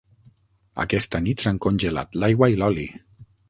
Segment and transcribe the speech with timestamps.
[0.83, 2.91] Aquesta nit s'han congelat l'aigua i l'oli.